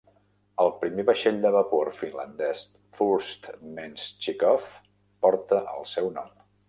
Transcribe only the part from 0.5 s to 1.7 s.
El primer vaixell de